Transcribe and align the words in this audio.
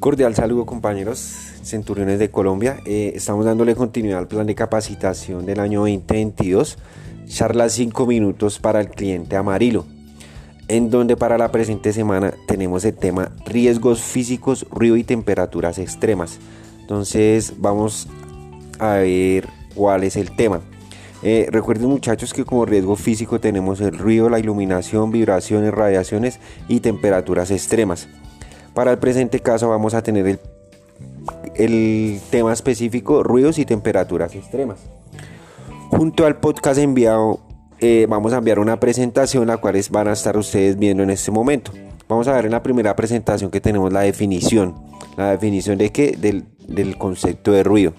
Cordial 0.00 0.34
saludo 0.34 0.64
compañeros 0.64 1.18
centuriones 1.62 2.18
de 2.18 2.30
Colombia. 2.30 2.78
Eh, 2.86 3.12
estamos 3.16 3.44
dándole 3.44 3.74
continuidad 3.74 4.20
al 4.20 4.28
plan 4.28 4.46
de 4.46 4.54
capacitación 4.54 5.44
del 5.44 5.60
año 5.60 5.80
2022. 5.80 6.78
Charla 7.26 7.68
5 7.68 8.06
minutos 8.06 8.58
para 8.58 8.80
el 8.80 8.88
cliente 8.88 9.36
Amarillo. 9.36 9.84
En 10.68 10.88
donde 10.88 11.18
para 11.18 11.36
la 11.36 11.52
presente 11.52 11.92
semana 11.92 12.32
tenemos 12.46 12.86
el 12.86 12.94
tema 12.94 13.32
riesgos 13.44 14.00
físicos, 14.00 14.66
ruido 14.70 14.96
y 14.96 15.04
temperaturas 15.04 15.78
extremas. 15.78 16.38
Entonces 16.80 17.52
vamos 17.58 18.08
a 18.78 18.94
ver 18.94 19.48
cuál 19.74 20.04
es 20.04 20.16
el 20.16 20.34
tema. 20.34 20.62
Eh, 21.22 21.48
recuerden 21.50 21.90
muchachos 21.90 22.32
que 22.32 22.46
como 22.46 22.64
riesgo 22.64 22.96
físico 22.96 23.38
tenemos 23.38 23.82
el 23.82 23.98
ruido, 23.98 24.30
la 24.30 24.38
iluminación, 24.38 25.10
vibraciones, 25.10 25.74
radiaciones 25.74 26.40
y 26.68 26.80
temperaturas 26.80 27.50
extremas. 27.50 28.08
Para 28.74 28.92
el 28.92 28.98
presente 28.98 29.40
caso 29.40 29.68
vamos 29.68 29.94
a 29.94 30.02
tener 30.02 30.38
el, 31.54 32.20
tema 32.30 32.52
específico 32.52 33.22
ruidos 33.22 33.58
y 33.58 33.64
temperaturas 33.64 34.34
extremas. 34.34 34.78
Junto 35.90 36.24
al 36.24 36.38
podcast 36.38 36.78
enviado 36.78 37.40
eh, 37.80 38.06
vamos 38.08 38.32
a 38.32 38.38
enviar 38.38 38.58
una 38.58 38.78
presentación 38.78 39.46
la 39.48 39.56
cual 39.56 39.80
van 39.90 40.08
a 40.08 40.12
estar 40.12 40.36
ustedes 40.36 40.78
viendo 40.78 41.02
en 41.02 41.10
este 41.10 41.30
momento. 41.30 41.72
Vamos 42.08 42.28
a 42.28 42.32
ver 42.32 42.46
en 42.46 42.52
la 42.52 42.62
primera 42.62 42.94
presentación 42.96 43.50
que 43.50 43.60
tenemos 43.60 43.92
la 43.92 44.00
definición. 44.00 44.74
La 45.16 45.30
definición 45.30 45.78
de 45.78 45.90
qué? 45.90 46.16
Del, 46.16 46.44
del 46.66 46.96
concepto 46.96 47.52
de 47.52 47.62
ruido. 47.62 47.92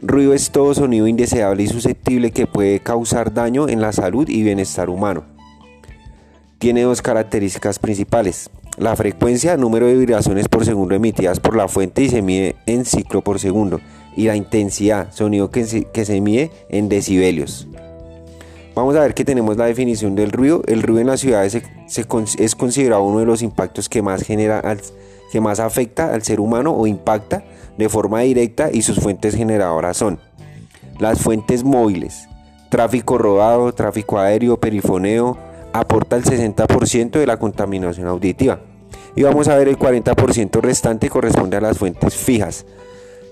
Ruido 0.00 0.34
es 0.34 0.50
todo 0.50 0.74
sonido 0.74 1.06
indeseable 1.06 1.62
y 1.62 1.68
susceptible 1.68 2.32
que 2.32 2.46
puede 2.46 2.80
causar 2.80 3.32
daño 3.32 3.68
en 3.68 3.80
la 3.80 3.92
salud 3.92 4.28
y 4.28 4.42
bienestar 4.42 4.90
humano. 4.90 5.24
Tiene 6.58 6.82
dos 6.82 7.02
características 7.02 7.78
principales. 7.78 8.50
La 8.78 8.96
frecuencia, 8.96 9.56
número 9.56 9.86
de 9.86 9.94
vibraciones 9.94 10.48
por 10.48 10.64
segundo 10.64 10.94
emitidas 10.94 11.40
por 11.40 11.56
la 11.56 11.68
fuente 11.68 12.02
y 12.02 12.08
se 12.08 12.22
mide 12.22 12.56
en 12.66 12.84
ciclo 12.84 13.22
por 13.22 13.38
segundo. 13.38 13.80
Y 14.16 14.24
la 14.24 14.36
intensidad, 14.36 15.12
sonido 15.12 15.50
que 15.50 15.64
se, 15.64 15.86
se 15.92 16.20
mide 16.20 16.50
en 16.68 16.88
decibelios. 16.88 17.68
Vamos 18.74 18.96
a 18.96 19.00
ver 19.00 19.14
que 19.14 19.24
tenemos 19.24 19.56
la 19.56 19.66
definición 19.66 20.14
del 20.14 20.32
ruido. 20.32 20.62
El 20.66 20.82
ruido 20.82 21.00
en 21.00 21.06
las 21.06 21.20
ciudades 21.20 21.62
es 22.38 22.54
considerado 22.54 23.02
uno 23.04 23.18
de 23.18 23.26
los 23.26 23.42
impactos 23.42 23.88
que 23.88 24.00
más, 24.00 24.22
genera 24.22 24.62
que 25.30 25.40
más 25.40 25.60
afecta 25.60 26.12
al 26.12 26.22
ser 26.22 26.40
humano 26.40 26.72
o 26.72 26.86
impacta 26.86 27.44
de 27.76 27.88
forma 27.88 28.20
directa 28.20 28.70
y 28.72 28.82
sus 28.82 28.98
fuentes 28.98 29.34
generadoras 29.34 29.96
son 29.96 30.18
las 30.98 31.20
fuentes 31.20 31.64
móviles, 31.64 32.28
tráfico 32.68 33.18
rodado, 33.18 33.72
tráfico 33.72 34.18
aéreo, 34.18 34.58
perifoneo, 34.58 35.36
aporta 35.72 36.16
el 36.16 36.24
60% 36.24 37.12
de 37.12 37.26
la 37.26 37.38
contaminación 37.38 38.06
auditiva. 38.06 38.60
Y 39.14 39.22
vamos 39.22 39.48
a 39.48 39.56
ver 39.56 39.68
el 39.68 39.78
40% 39.78 40.60
restante 40.60 41.08
corresponde 41.08 41.56
a 41.56 41.60
las 41.60 41.78
fuentes 41.78 42.14
fijas, 42.14 42.64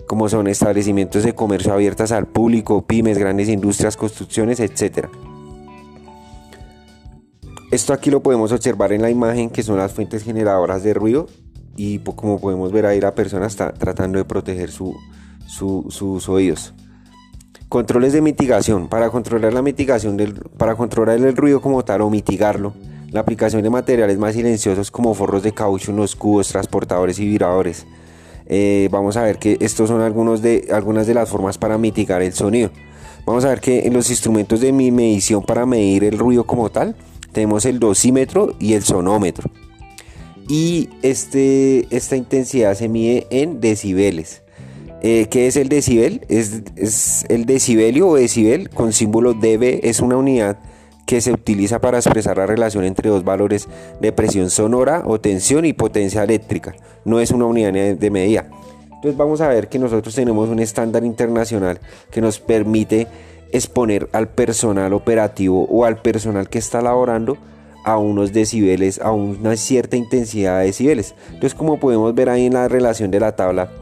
como 0.07 0.29
son 0.29 0.47
establecimientos 0.49 1.23
de 1.23 1.35
comercio 1.35 1.73
abiertas 1.73 2.13
al 2.13 2.27
público, 2.27 2.87
pymes, 2.87 3.19
grandes 3.19 3.49
industrias, 3.49 3.97
construcciones, 3.97 4.61
etc. 4.61 5.09
Esto 7.71 7.93
aquí 7.93 8.11
lo 8.11 8.23
podemos 8.23 8.53
observar 8.53 8.93
en 8.93 9.03
la 9.03 9.11
imagen 9.11 9.49
que 9.49 9.63
son 9.63 9.79
las 9.79 9.93
fuentes 9.93 10.25
generadoras 10.25 10.83
de 10.83 10.93
ruido 10.93 11.29
y 11.77 12.01
como 12.01 12.41
podemos 12.41 12.73
ver 12.73 12.85
ahí 12.85 13.01
la 13.01 13.15
persona 13.15 13.47
está 13.47 13.73
tratando 13.73 14.19
de 14.19 14.25
proteger 14.25 14.71
sus 14.71 16.29
oídos. 16.29 16.75
Controles 17.71 18.13
de 18.13 18.21
mitigación. 18.21 18.89
Para 18.89 19.11
controlar 19.11 19.53
la 19.53 19.63
mitigación 19.63 20.17
del, 20.17 20.35
para 20.35 20.75
controlar 20.75 21.21
el 21.21 21.37
ruido 21.37 21.61
como 21.61 21.85
tal 21.85 22.01
o 22.01 22.11
mitigarlo, 22.11 22.75
la 23.13 23.21
aplicación 23.21 23.63
de 23.63 23.71
materiales 23.71 24.19
más 24.19 24.35
silenciosos 24.35 24.91
como 24.91 25.15
forros 25.15 25.45
de 25.45 25.53
caucho, 25.53 25.93
unos 25.93 26.17
cubos, 26.17 26.49
transportadores 26.49 27.21
y 27.21 27.27
vibradores. 27.27 27.87
Eh, 28.47 28.89
vamos 28.91 29.17
a 29.17 29.23
ver 29.23 29.39
que 29.39 29.57
estos 29.61 29.89
son 29.89 30.01
algunos 30.01 30.43
de, 30.43 30.67
algunas 30.73 31.07
de 31.07 31.15
las 31.15 31.29
formas 31.29 31.59
para 31.59 31.79
mitigar 31.79 32.23
el 32.23 32.33
sonido. 32.33 32.73
Vamos 33.25 33.45
a 33.45 33.51
ver 33.51 33.61
que 33.61 33.87
en 33.87 33.93
los 33.93 34.11
instrumentos 34.11 34.61
de 34.61 34.73
medición 34.73 35.45
para 35.45 35.65
medir 35.65 36.03
el 36.03 36.19
ruido 36.19 36.43
como 36.43 36.71
tal, 36.71 36.97
tenemos 37.31 37.67
el 37.67 37.79
dosímetro 37.79 38.57
y 38.59 38.73
el 38.73 38.83
sonómetro. 38.83 39.49
Y 40.49 40.89
este, 41.03 41.87
esta 41.95 42.17
intensidad 42.17 42.75
se 42.75 42.89
mide 42.89 43.29
en 43.31 43.61
decibeles. 43.61 44.43
Eh, 45.03 45.29
¿Qué 45.31 45.47
es 45.47 45.57
el 45.57 45.69
decibel? 45.69 46.27
Es, 46.29 47.25
el 47.29 47.47
decibelio 47.47 48.09
o 48.09 48.17
decibel 48.17 48.69
con 48.69 48.93
símbolo 48.93 49.33
dB, 49.33 49.81
es 49.83 50.01
una 50.01 50.17
unidad 50.17 50.59
que 51.07 51.21
se 51.21 51.33
utiliza 51.33 51.81
para 51.81 51.99
expresar 51.99 52.37
la 52.37 52.47
relación 52.47 52.85
entre 52.85 53.09
dos 53.11 53.25
valores 53.25 53.67
de 54.01 54.13
presión 54.13 54.51
sonora 54.51 55.03
o 55.07 55.21
tensión 55.21 55.65
y 55.65 55.73
potencia 55.73 56.23
eléctrica. 56.23 56.75
No 57.05 57.19
es 57.19 57.31
una 57.31 57.47
unidad 57.47 57.73
de 57.73 58.11
medida. 58.11 58.49
Entonces 58.85 59.17
vamos 59.17 59.41
a 59.41 59.49
ver 59.49 59.69
que 59.69 59.79
nosotros 59.79 60.15
tenemos 60.15 60.51
un 60.51 60.59
estándar 60.59 61.05
internacional 61.05 61.81
que 62.11 62.21
nos 62.21 62.39
permite 62.39 63.07
exponer 63.51 64.09
al 64.13 64.29
personal 64.29 64.93
operativo 64.93 65.67
o 65.71 65.87
al 65.87 66.03
personal 66.03 66.49
que 66.49 66.59
está 66.59 66.83
laborando 66.83 67.39
a 67.85 67.97
unos 67.97 68.35
decibeles, 68.35 69.01
a 69.01 69.11
una 69.13 69.57
cierta 69.57 69.97
intensidad 69.97 70.61
de 70.61 70.67
decibeles. 70.67 71.15
Entonces 71.29 71.55
como 71.55 71.81
podemos 71.81 72.15
ver 72.15 72.29
ahí 72.29 72.45
en 72.45 72.53
la 72.53 72.69
relación 72.69 73.11
de 73.11 73.21
la 73.21 73.35
tabla, 73.35 73.73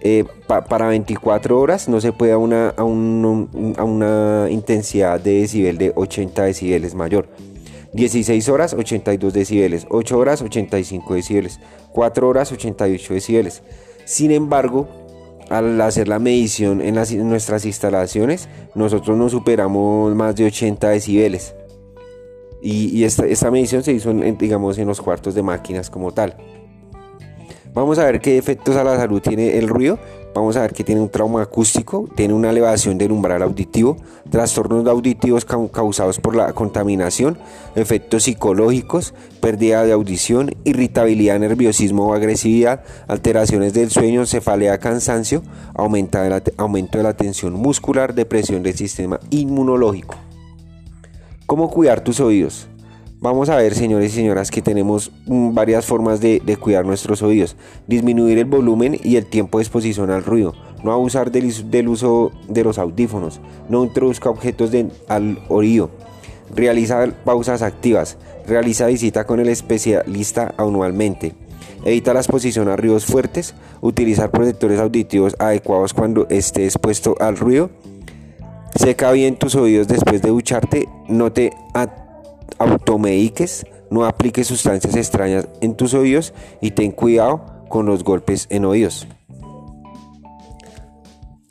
eh, 0.00 0.24
para 0.46 0.88
24 0.88 1.58
horas 1.58 1.88
no 1.88 2.00
se 2.00 2.12
puede 2.12 2.32
a 2.32 2.38
una, 2.38 2.70
a, 2.70 2.84
una 2.84 4.46
intensidad 4.50 5.20
de 5.20 5.40
decibel 5.40 5.78
de 5.78 5.92
80 5.94 6.42
decibeles 6.42 6.94
mayor. 6.94 7.28
16 7.94 8.48
horas 8.48 8.74
82 8.74 9.32
decibeles, 9.32 9.86
8 9.88 10.18
horas 10.18 10.42
85 10.42 11.14
decibeles, 11.14 11.60
4 11.92 12.28
horas 12.28 12.50
88 12.52 13.14
decibeles. 13.14 13.62
Sin 14.04 14.32
embargo, 14.32 14.88
al 15.48 15.80
hacer 15.80 16.08
la 16.08 16.18
medición 16.18 16.80
en, 16.80 16.94
nuestras 17.28 17.64
instalaciones, 17.64 18.48
nosotros 18.74 19.16
no 19.16 19.28
superamos 19.28 20.14
más 20.14 20.34
de 20.34 20.46
80 20.46 20.88
decibeles. 20.88 21.54
Y, 22.60 23.04
esta, 23.04 23.50
medición 23.50 23.82
se 23.82 23.92
hizo, 23.92 24.12
digamos, 24.12 24.78
en 24.78 24.88
los 24.88 25.00
cuartos 25.00 25.34
de 25.34 25.42
máquinas 25.42 25.90
como 25.90 26.12
tal. 26.12 26.36
Vamos 27.74 27.98
a 27.98 28.04
ver 28.04 28.20
qué 28.20 28.38
efectos 28.38 28.76
a 28.76 28.84
la 28.84 28.96
salud 28.96 29.20
tiene 29.20 29.58
el 29.58 29.68
ruido. 29.68 29.98
Vamos 30.32 30.56
a 30.56 30.60
ver 30.62 30.72
que 30.72 30.84
tiene 30.84 31.00
un 31.00 31.08
trauma 31.08 31.42
acústico, 31.42 32.08
tiene 32.14 32.32
una 32.32 32.50
elevación 32.50 32.98
del 32.98 33.10
umbral 33.10 33.42
auditivo, 33.42 33.96
trastornos 34.30 34.86
auditivos 34.86 35.44
causados 35.44 36.20
por 36.20 36.36
la 36.36 36.52
contaminación, 36.52 37.36
efectos 37.74 38.24
psicológicos, 38.24 39.12
pérdida 39.40 39.84
de 39.84 39.92
audición, 39.92 40.52
irritabilidad, 40.62 41.40
nerviosismo 41.40 42.08
o 42.08 42.14
agresividad, 42.14 42.84
alteraciones 43.08 43.74
del 43.74 43.90
sueño, 43.90 44.24
cefalea, 44.24 44.78
cansancio, 44.78 45.42
aumento 45.74 46.18
de 46.18 47.02
la 47.02 47.16
tensión 47.16 47.54
muscular, 47.54 48.14
depresión 48.14 48.62
del 48.62 48.74
sistema 48.74 49.18
inmunológico. 49.30 50.14
¿Cómo 51.46 51.70
cuidar 51.70 52.02
tus 52.02 52.20
oídos? 52.20 52.68
Vamos 53.24 53.48
a 53.48 53.56
ver, 53.56 53.74
señores 53.74 54.12
y 54.12 54.16
señoras, 54.16 54.50
que 54.50 54.60
tenemos 54.60 55.10
mm, 55.24 55.54
varias 55.54 55.86
formas 55.86 56.20
de, 56.20 56.42
cuidar 56.60 56.84
nuestros 56.84 57.22
oídos. 57.22 57.56
Disminuir 57.86 58.36
el 58.36 58.44
volumen 58.44 59.00
y 59.02 59.16
el 59.16 59.24
tiempo 59.24 59.56
de 59.56 59.62
exposición 59.62 60.10
al 60.10 60.22
ruido. 60.22 60.52
No 60.82 60.92
abusar 60.92 61.30
del, 61.30 61.88
uso 61.88 62.32
de 62.48 62.64
los 62.64 62.76
audífonos. 62.76 63.40
No 63.70 63.82
introduzca 63.82 64.28
objetos 64.28 64.72
al 65.08 65.38
oído. 65.48 65.88
Realiza 66.54 67.06
pausas 67.24 67.62
activas. 67.62 68.18
Realiza 68.46 68.88
visita 68.88 69.24
con 69.24 69.40
el 69.40 69.48
especialista 69.48 70.52
anualmente. 70.58 71.32
Evita 71.82 72.12
la 72.12 72.20
exposición 72.20 72.68
a 72.68 72.76
ruidos 72.76 73.06
fuertes. 73.06 73.54
Utilizar 73.80 74.30
protectores 74.32 74.78
auditivos 74.78 75.34
adecuados 75.38 75.94
cuando 75.94 76.26
esté 76.28 76.66
expuesto 76.66 77.14
al 77.18 77.38
ruido. 77.38 77.70
Seca 78.74 79.12
bien 79.12 79.38
tus 79.38 79.54
oídos 79.54 79.88
después 79.88 80.20
de 80.20 80.28
ducharte. 80.28 80.90
No 81.08 81.32
te 81.32 81.52
automediques, 82.58 83.66
no 83.90 84.04
apliques 84.04 84.46
sustancias 84.46 84.96
extrañas 84.96 85.48
en 85.60 85.74
tus 85.74 85.94
oídos 85.94 86.34
y 86.60 86.72
ten 86.72 86.90
cuidado 86.90 87.64
con 87.68 87.86
los 87.86 88.04
golpes 88.04 88.46
en 88.50 88.64
oídos. 88.64 89.06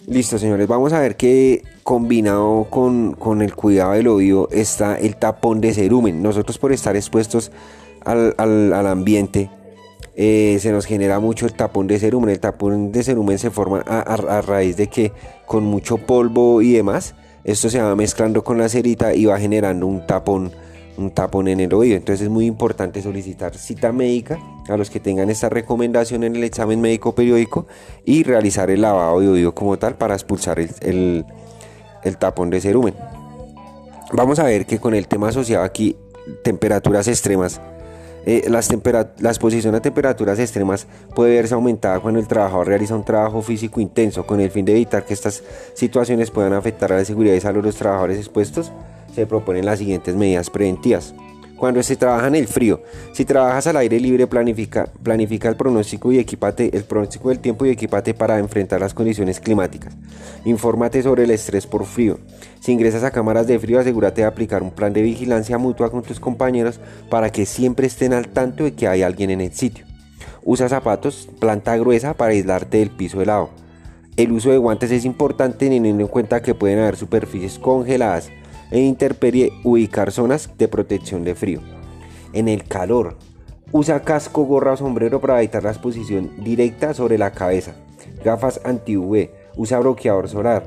Listo, 0.06 0.38
señores, 0.38 0.68
vamos 0.68 0.92
a 0.92 1.00
ver 1.00 1.16
que 1.16 1.64
combinado 1.84 2.68
con, 2.70 3.42
el 3.42 3.56
cuidado 3.56 3.94
del 3.94 4.08
oído 4.08 4.50
está 4.52 4.96
el 4.96 5.16
tapón 5.16 5.62
de 5.62 5.74
cerumen. 5.74 6.22
Nosotros 6.22 6.58
por 6.58 6.74
estar 6.74 6.96
expuestos 6.98 7.52
al, 8.04 8.74
ambiente 8.86 9.50
eh, 10.16 10.58
se 10.60 10.74
nos 10.74 10.86
genera 10.86 11.22
mucho 11.22 11.46
el 11.46 11.54
tapón 11.54 11.88
de 11.88 12.00
cerumen. 12.00 12.32
El 12.32 12.42
tapón 12.42 12.92
de 12.92 13.02
cerumen 13.04 13.40
se 13.40 13.50
forma 13.50 13.80
a, 13.80 14.42
raíz 14.42 14.76
de 14.76 14.88
que 14.88 15.14
con 15.46 15.64
mucho 15.64 15.98
polvo 15.98 16.62
y 16.62 16.74
demás, 16.74 17.16
esto 17.46 17.70
se 17.70 17.82
va 17.82 17.96
mezclando 17.96 18.44
con 18.44 18.58
la 18.58 18.68
cerita 18.68 19.14
y 19.14 19.26
va 19.26 19.40
generando 19.40 19.88
un 19.88 20.06
tapón 20.06 20.52
un 20.98 21.12
tapón 21.12 21.48
en 21.48 21.60
el 21.60 21.74
oído. 21.74 21.98
Entonces 21.98 22.24
es 22.24 22.30
muy 22.30 22.46
importante 22.46 23.02
solicitar 23.02 23.56
cita 23.56 23.92
médica 23.92 24.40
a 24.68 24.78
los 24.78 24.90
que 24.90 25.00
tengan 25.00 25.30
esta 25.30 25.50
recomendación 25.50 26.24
en 26.24 26.36
el 26.36 26.44
examen 26.44 26.82
médico 26.82 27.16
periódico 27.16 27.68
y 28.06 28.24
realizar 28.24 28.70
el 28.70 28.82
lavado 28.82 29.20
de 29.20 29.28
oído 29.28 29.56
como 29.56 29.78
tal 29.78 29.96
para 29.96 30.14
expulsar 30.14 30.60
el, 30.60 31.26
tapón 32.20 32.50
de 32.50 32.62
cerumen. 32.62 32.96
Vamos 34.12 34.40
a 34.40 34.44
ver 34.44 34.66
que 34.66 34.80
con 34.80 34.94
el 34.94 35.08
tema 35.08 35.30
asociado 35.30 35.64
aquí, 35.64 35.96
temperaturas 36.44 37.08
extremas, 37.08 37.60
Eh, 38.26 38.48
la 38.48 38.60
exposición 39.30 39.76
a 39.76 39.82
temperaturas 39.82 40.40
extremas 40.40 40.88
puede 41.14 41.36
verse 41.36 41.56
aumentada 41.56 42.00
cuando 42.00 42.22
el 42.22 42.28
trabajador 42.28 42.68
realiza 42.68 42.96
un 42.96 43.04
trabajo 43.04 43.42
físico 43.42 43.82
intenso 43.82 44.26
con 44.26 44.40
el 44.40 44.50
fin 44.50 44.64
de 44.64 44.72
evitar 44.72 45.04
que 45.06 45.14
estas 45.14 45.44
situaciones 45.74 46.32
puedan 46.32 46.54
afectar 46.54 46.94
a 46.94 46.98
la 47.00 47.04
seguridad 47.04 47.36
y 47.36 47.42
salud 47.42 47.60
de 47.60 47.68
los 47.68 47.76
trabajadores 47.76 48.18
expuestos. 48.18 48.72
Se 49.14 49.26
proponen 49.28 49.66
las 49.66 49.80
siguientes 49.80 50.16
medidas 50.16 50.50
preventivas. 50.50 51.14
Cuando 51.64 51.82
se 51.82 51.96
trabaja 51.96 52.28
en 52.28 52.36
el 52.36 52.48
frío, 52.48 52.82
si 53.14 53.24
trabajas 53.24 53.68
al 53.68 53.78
aire 53.78 53.98
libre, 53.98 54.28
planifica, 54.28 54.90
el 55.50 55.56
pronóstico 55.56 56.12
y 56.12 56.20
equipate, 56.20 56.76
el 56.76 56.84
pronóstico 56.84 57.30
del 57.30 57.40
tiempo 57.40 57.66
y 57.66 57.70
equipate 57.70 58.14
para 58.14 58.40
enfrentar 58.40 58.82
las 58.82 58.94
condiciones 58.94 59.40
climáticas. 59.40 59.96
Infórmate 60.44 61.02
sobre 61.04 61.24
el 61.24 61.32
estrés 61.32 61.66
por 61.66 61.86
frío. 61.86 62.20
Si 62.60 62.74
ingresas 62.74 63.04
a 63.04 63.12
cámaras 63.12 63.48
de 63.48 63.60
frío, 63.60 63.80
asegúrate 63.80 64.22
de 64.22 64.28
aplicar 64.28 64.62
un 64.62 64.72
plan 64.72 64.92
de 64.92 65.04
vigilancia 65.04 65.58
mutua 65.58 65.90
con 65.90 66.02
tus 66.02 66.20
compañeros 66.20 66.82
para 67.10 67.32
que 67.32 67.46
siempre 67.46 67.88
estén 67.88 68.12
al 68.12 68.28
tanto 68.28 68.66
de 68.66 68.74
que 68.74 68.90
hay 68.90 69.04
alguien 69.04 69.30
en 69.30 69.40
el 69.40 69.54
sitio. 69.54 69.86
Usa 70.44 70.68
zapatos 70.68 71.30
planta 71.40 71.78
gruesa 71.78 72.14
para 72.14 72.32
aislarte 72.32 72.80
del 72.80 72.90
piso 72.90 73.22
helado. 73.22 73.52
El 74.18 74.34
uso 74.34 74.50
de 74.50 74.58
guantes 74.58 74.92
es 74.92 75.06
importante 75.06 75.60
teniendo 75.60 76.04
en 76.04 76.08
cuenta 76.10 76.42
que 76.42 76.54
pueden 76.54 76.80
haber 76.80 76.98
superficies 76.98 77.58
congeladas 77.58 78.30
e 78.74 78.80
interperie 78.80 79.54
ubicar 79.64 80.12
zonas 80.12 80.50
de 80.58 80.68
protección 80.68 81.24
de 81.24 81.36
frío. 81.36 81.62
En 82.34 82.48
el 82.48 82.64
calor, 82.64 83.16
usa 83.72 84.02
casco, 84.02 84.46
gorra 84.46 84.74
o 84.74 84.78
sombrero 84.78 85.22
para 85.22 85.38
evitar 85.38 85.64
la 85.64 85.70
exposición 85.70 86.32
directa 86.44 86.96
sobre 86.96 87.20
la 87.20 87.32
cabeza. 87.32 87.76
Gafas 88.26 88.60
anti-UV, 88.66 89.30
usa 89.56 89.80
bloqueador 89.80 90.28
solar. 90.28 90.64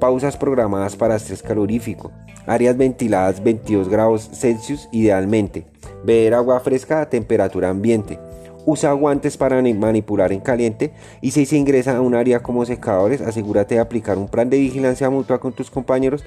Pausas 0.00 0.38
programadas 0.38 0.96
para 0.96 1.16
estrés 1.16 1.42
calorífico. 1.42 2.10
Áreas 2.46 2.78
ventiladas 2.78 3.44
22 3.44 3.90
grados 3.90 4.30
Celsius 4.32 4.88
idealmente. 4.90 5.66
Beber 6.02 6.32
agua 6.32 6.60
fresca 6.60 7.02
a 7.02 7.10
temperatura 7.10 7.68
ambiente 7.68 8.18
Usa 8.66 8.92
guantes 8.92 9.36
para 9.36 9.60
manipular 9.62 10.32
en 10.32 10.40
caliente 10.40 10.92
y 11.20 11.30
si 11.30 11.46
se 11.46 11.56
ingresa 11.56 11.96
a 11.96 12.00
un 12.00 12.14
área 12.14 12.42
como 12.42 12.64
secadores, 12.66 13.20
asegúrate 13.20 13.76
de 13.76 13.80
aplicar 13.80 14.18
un 14.18 14.28
plan 14.28 14.50
de 14.50 14.58
vigilancia 14.58 15.10
mutua 15.10 15.40
con 15.40 15.52
tus 15.52 15.70
compañeros 15.70 16.24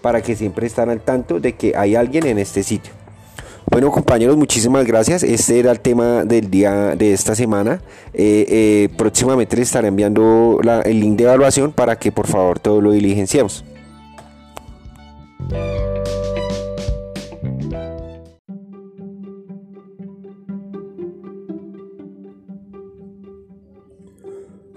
para 0.00 0.22
que 0.22 0.36
siempre 0.36 0.66
estén 0.66 0.90
al 0.90 1.00
tanto 1.00 1.40
de 1.40 1.54
que 1.54 1.76
hay 1.76 1.94
alguien 1.94 2.26
en 2.26 2.38
este 2.38 2.62
sitio. 2.62 2.92
Bueno 3.70 3.90
compañeros, 3.90 4.36
muchísimas 4.36 4.86
gracias. 4.86 5.22
Este 5.22 5.58
era 5.58 5.72
el 5.72 5.80
tema 5.80 6.24
del 6.24 6.50
día 6.50 6.94
de 6.96 7.12
esta 7.12 7.34
semana. 7.34 7.80
Eh, 8.12 8.46
eh, 8.48 8.88
próximamente 8.96 9.56
les 9.56 9.68
estaré 9.68 9.88
enviando 9.88 10.60
el 10.84 11.00
link 11.00 11.16
de 11.16 11.24
evaluación 11.24 11.72
para 11.72 11.98
que 11.98 12.12
por 12.12 12.26
favor 12.26 12.58
todo 12.58 12.80
lo 12.80 12.92
diligenciemos. 12.92 13.64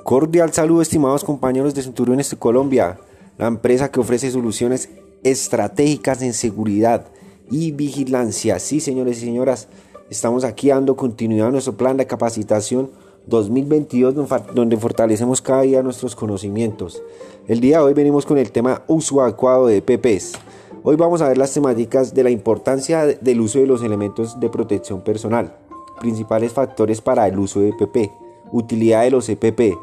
Cordial 0.07 0.53
saludo 0.53 0.81
estimados 0.81 1.25
compañeros 1.25 1.75
de 1.75 1.81
Centuriones 1.81 2.29
de 2.29 2.37
Colombia, 2.37 2.97
la 3.37 3.47
empresa 3.47 3.91
que 3.91 3.99
ofrece 3.99 4.31
soluciones 4.31 4.89
estratégicas 5.21 6.21
en 6.21 6.31
seguridad 6.31 7.07
y 7.51 7.73
vigilancia. 7.73 8.57
Sí, 8.59 8.79
señores 8.79 9.17
y 9.17 9.25
señoras, 9.25 9.67
estamos 10.09 10.45
aquí 10.45 10.69
dando 10.69 10.95
continuidad 10.95 11.49
a 11.49 11.51
nuestro 11.51 11.75
plan 11.75 11.97
de 11.97 12.07
capacitación 12.07 12.89
2022 13.25 14.15
donde 14.55 14.77
fortalecemos 14.77 15.41
cada 15.41 15.63
día 15.63 15.83
nuestros 15.83 16.15
conocimientos. 16.15 17.03
El 17.49 17.59
día 17.59 17.79
de 17.79 17.83
hoy 17.83 17.93
venimos 17.93 18.25
con 18.25 18.37
el 18.37 18.53
tema 18.53 18.83
uso 18.87 19.21
adecuado 19.21 19.67
de 19.67 19.81
PPs. 19.81 20.35
Hoy 20.83 20.95
vamos 20.95 21.21
a 21.21 21.27
ver 21.27 21.37
las 21.37 21.51
temáticas 21.51 22.13
de 22.13 22.23
la 22.23 22.29
importancia 22.29 23.05
del 23.05 23.41
uso 23.41 23.59
de 23.59 23.67
los 23.67 23.83
elementos 23.83 24.39
de 24.39 24.47
protección 24.47 25.01
personal, 25.01 25.57
principales 25.99 26.53
factores 26.53 27.01
para 27.01 27.27
el 27.27 27.37
uso 27.37 27.59
de 27.59 27.73
PP, 27.73 28.09
utilidad 28.53 29.03
de 29.03 29.11
los 29.11 29.27
EPP, 29.27 29.75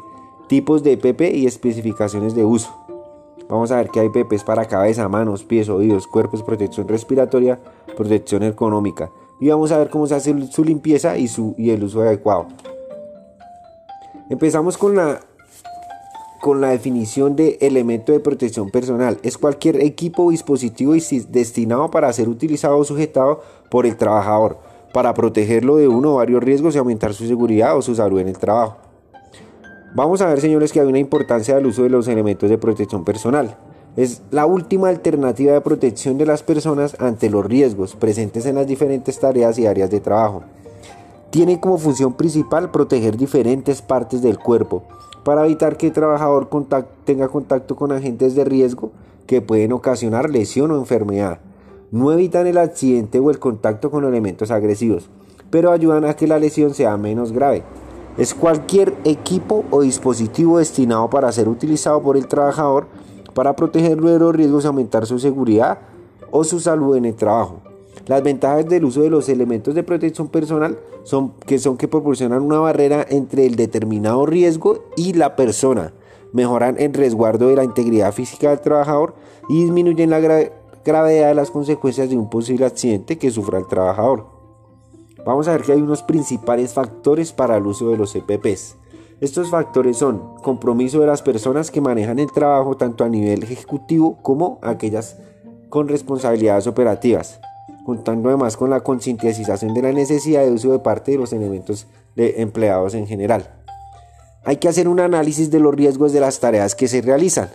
tipos 0.47 0.83
de 0.83 0.93
EPP 0.93 1.21
y 1.35 1.45
especificaciones 1.45 2.35
de 2.35 2.45
uso. 2.45 2.69
Vamos 3.47 3.71
a 3.71 3.77
ver 3.77 3.89
que 3.89 3.99
hay 3.99 4.07
EPPs 4.07 4.43
para 4.43 4.65
cabeza, 4.65 5.07
manos, 5.07 5.43
pies, 5.43 5.69
oídos, 5.69 6.07
cuerpos, 6.07 6.41
protección 6.41 6.87
respiratoria, 6.87 7.59
protección 7.95 8.43
económica. 8.43 9.11
Y 9.39 9.49
vamos 9.49 9.71
a 9.71 9.77
ver 9.77 9.89
cómo 9.89 10.07
se 10.07 10.15
hace 10.15 10.47
su 10.47 10.63
limpieza 10.63 11.17
y, 11.17 11.27
su, 11.27 11.53
y 11.57 11.69
el 11.69 11.83
uso 11.83 12.01
adecuado. 12.01 12.47
Empezamos 14.29 14.77
con 14.77 14.95
la, 14.95 15.19
con 16.41 16.61
la 16.61 16.69
definición 16.69 17.35
de 17.35 17.59
elemento 17.61 18.11
de 18.11 18.19
protección 18.19 18.71
personal. 18.71 19.19
Es 19.21 19.37
cualquier 19.37 19.81
equipo 19.81 20.25
o 20.25 20.31
dispositivo 20.31 20.93
destinado 20.93 21.91
para 21.91 22.11
ser 22.13 22.29
utilizado 22.29 22.77
o 22.77 22.83
sujetado 22.83 23.41
por 23.69 23.85
el 23.85 23.97
trabajador 23.97 24.57
para 24.93 25.13
protegerlo 25.13 25.75
de 25.75 25.87
uno 25.87 26.13
o 26.13 26.15
varios 26.15 26.41
riesgos 26.41 26.73
y 26.73 26.77
aumentar 26.77 27.13
su 27.13 27.27
seguridad 27.27 27.77
o 27.77 27.81
su 27.81 27.93
salud 27.93 28.19
en 28.19 28.29
el 28.29 28.37
trabajo. 28.37 28.77
Vamos 29.95 30.19
a 30.19 30.27
ver, 30.27 30.41
señores, 30.41 30.73
que 30.73 30.81
hay 30.81 30.87
una 30.87 30.99
importancia 30.99 31.55
del 31.55 31.67
uso 31.67 31.83
de 31.83 31.89
los 31.89 32.09
elementos 32.09 32.49
de 32.49 32.57
protección 32.57 33.05
personal. 33.05 33.55
Es 33.95 34.23
la 34.29 34.45
última 34.45 34.89
alternativa 34.89 35.53
de 35.53 35.61
protección 35.61 36.17
de 36.17 36.25
las 36.25 36.43
personas 36.43 36.97
ante 36.99 37.29
los 37.29 37.45
riesgos 37.45 37.95
presentes 37.95 38.45
en 38.45 38.55
las 38.55 38.67
diferentes 38.67 39.17
tareas 39.17 39.57
y 39.57 39.67
áreas 39.67 39.89
de 39.89 40.01
trabajo. 40.01 40.43
Tiene 41.29 41.61
como 41.61 41.77
función 41.77 42.11
principal 42.11 42.71
proteger 42.71 43.15
diferentes 43.15 43.81
partes 43.81 44.21
del 44.21 44.37
cuerpo 44.37 44.83
para 45.23 45.45
evitar 45.45 45.77
que 45.77 45.87
el 45.87 45.93
trabajador 45.93 46.49
tenga 47.05 47.29
contacto 47.29 47.77
con 47.77 47.93
agentes 47.93 48.35
de 48.35 48.43
riesgo 48.43 48.91
que 49.27 49.41
pueden 49.41 49.71
ocasionar 49.71 50.29
lesión 50.29 50.71
o 50.71 50.77
enfermedad. 50.77 51.39
No 51.91 52.11
evitan 52.11 52.47
el 52.47 52.57
accidente 52.57 53.19
o 53.19 53.31
el 53.31 53.39
contacto 53.39 53.91
con 53.91 54.03
elementos 54.03 54.51
agresivos, 54.51 55.09
pero 55.49 55.71
ayudan 55.71 56.03
a 56.03 56.17
que 56.17 56.27
la 56.27 56.37
lesión 56.37 56.73
sea 56.73 56.97
menos 56.97 57.31
grave. 57.31 57.63
Es 58.17 58.33
cualquier 58.33 58.93
equipo 59.03 59.65
o 59.71 59.81
dispositivo 59.81 60.59
destinado 60.59 61.09
para 61.09 61.31
ser 61.33 61.49
utilizado 61.49 62.01
por 62.01 62.15
el 62.15 62.27
trabajador 62.27 62.87
para 63.33 63.57
protegerlo 63.57 64.09
de 64.09 64.19
los 64.19 64.33
riesgos 64.33 64.63
y 64.63 64.67
aumentar 64.67 65.05
su 65.05 65.19
seguridad 65.19 65.79
o 66.31 66.45
su 66.45 66.61
salud 66.61 66.95
en 66.95 67.03
el 67.03 67.15
trabajo. 67.15 67.59
Las 68.07 68.23
ventajas 68.23 68.69
del 68.69 68.85
uso 68.85 69.01
de 69.01 69.09
los 69.09 69.27
elementos 69.27 69.75
de 69.75 69.83
protección 69.83 70.29
personal 70.29 70.79
son 71.03 71.33
que 71.45 71.59
son 71.59 71.75
que 71.75 71.89
proporcionan 71.89 72.41
una 72.41 72.59
barrera 72.59 73.05
entre 73.09 73.45
el 73.45 73.57
determinado 73.57 74.25
riesgo 74.25 74.85
y 74.95 75.13
la 75.13 75.35
persona, 75.35 75.91
mejoran 76.31 76.75
el 76.79 76.93
resguardo 76.93 77.49
de 77.49 77.57
la 77.57 77.65
integridad 77.65 78.13
física 78.13 78.49
del 78.49 78.61
trabajador 78.61 79.15
y 79.49 79.61
disminuyen 79.63 80.09
la 80.09 80.19
gravedad 80.19 81.27
de 81.27 81.35
las 81.35 81.51
consecuencias 81.51 82.09
de 82.09 82.17
un 82.17 82.29
posible 82.29 82.65
accidente 82.65 83.17
que 83.17 83.31
sufra 83.31 83.57
el 83.57 83.67
trabajador. 83.67 84.34
Vamos 85.25 85.47
a 85.47 85.53
ver 85.53 85.63
que 85.63 85.71
hay 85.71 85.81
unos 85.81 86.03
principales 86.03 86.73
factores 86.73 87.33
para 87.33 87.57
el 87.57 87.65
uso 87.65 87.89
de 87.89 87.97
los 87.97 88.15
EPPs. 88.15 88.77
Estos 89.19 89.49
factores 89.49 89.97
son 89.97 90.35
compromiso 90.43 90.99
de 90.99 91.07
las 91.07 91.23
personas 91.23 91.71
que 91.71 91.81
manejan 91.81 92.19
el 92.19 92.31
trabajo 92.31 92.77
tanto 92.77 93.03
a 93.03 93.09
nivel 93.09 93.41
ejecutivo 93.41 94.19
como 94.21 94.59
aquellas 94.61 95.17
con 95.69 95.87
responsabilidades 95.87 96.67
operativas, 96.67 97.39
contando 97.85 98.29
además 98.29 98.55
con 98.55 98.69
la 98.69 98.81
concientización 98.81 99.73
de 99.73 99.81
la 99.81 99.93
necesidad 99.93 100.43
de 100.43 100.51
uso 100.51 100.71
de 100.71 100.79
parte 100.79 101.13
de 101.13 101.17
los 101.17 101.33
elementos 101.33 101.87
de 102.15 102.41
empleados 102.41 102.93
en 102.93 103.07
general. 103.07 103.49
Hay 104.43 104.57
que 104.57 104.67
hacer 104.67 104.87
un 104.87 104.99
análisis 104.99 105.49
de 105.49 105.59
los 105.59 105.73
riesgos 105.73 106.13
de 106.13 106.19
las 106.19 106.39
tareas 106.39 106.75
que 106.75 106.87
se 106.87 107.01
realizan 107.01 107.49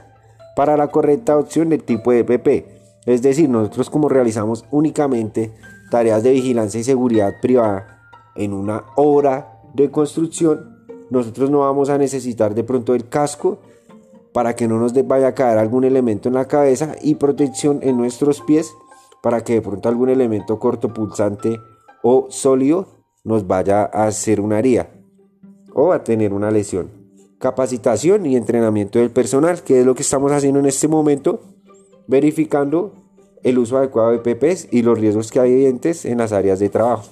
para 0.57 0.77
la 0.77 0.89
correcta 0.89 1.39
opción 1.39 1.69
del 1.69 1.85
tipo 1.85 2.11
de 2.11 2.21
EPP. 2.21 2.67
Es 3.07 3.23
decir, 3.23 3.49
nosotros 3.49 3.91
como 3.91 4.09
realizamos 4.09 4.65
únicamente 4.73 5.53
tareas 5.91 6.23
de 6.23 6.31
vigilancia 6.33 6.81
y 6.81 6.85
seguridad 6.85 7.35
privada 7.41 8.01
en 8.37 8.53
una 8.53 8.85
obra 8.97 9.61
de 9.75 9.91
construcción, 9.91 10.85
nosotros 11.11 11.51
no 11.51 11.61
vamos 11.61 11.91
a 11.91 11.99
necesitar 11.99 12.55
de 12.55 12.65
pronto 12.65 12.95
el 12.95 13.09
casco 13.09 13.59
para 14.33 14.55
que 14.55 14.69
no 14.69 14.79
nos 14.79 14.95
vaya 15.07 15.29
a 15.29 15.35
caer 15.35 15.59
algún 15.59 15.85
elemento 15.85 16.29
en 16.29 16.35
la 16.35 16.47
cabeza 16.47 16.95
y 17.03 17.17
protección 17.17 17.81
en 17.83 17.97
nuestros 17.97 18.41
pies 18.41 18.73
para 19.23 19.43
que 19.43 19.55
de 19.55 19.63
pronto 19.63 19.89
algún 19.89 20.09
elemento 20.09 20.59
corto, 20.59 20.95
pulsante 20.95 21.59
o 22.03 22.29
sólido 22.31 22.87
nos 23.25 23.47
vaya 23.47 23.83
a 23.83 24.07
hacer 24.07 24.41
una 24.41 24.59
herida 24.59 24.91
o 25.75 25.93
a 25.93 26.05
tener 26.05 26.33
una 26.33 26.51
lesión. 26.51 26.91
Capacitación 27.39 28.27
y 28.27 28.37
entrenamiento 28.37 28.99
del 28.99 29.11
personal, 29.11 29.63
que 29.63 29.81
es 29.81 29.87
lo 29.87 29.95
que 29.95 30.03
estamos 30.03 30.31
haciendo 30.33 30.61
en 30.61 30.67
este 30.67 30.89
momento, 30.89 31.41
verificando 32.07 32.93
el 33.43 33.59
uso 33.59 33.79
adecuado 33.79 34.11
de 34.11 34.19
PPs 34.19 34.69
y 34.71 34.83
los 34.83 34.99
riesgos 34.99 35.31
que 35.31 35.41
hay 35.41 35.53
evidentes 35.53 36.05
en 36.05 36.19
las 36.19 36.33
áreas 36.33 36.59
de 36.59 36.69
trabajo. 36.69 37.05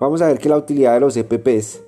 Vamos 0.00 0.22
a 0.22 0.28
ver 0.28 0.38
que 0.38 0.48
la 0.48 0.56
utilidad 0.56 0.94
de 0.94 1.00
los 1.00 1.16
EPPs 1.16 1.82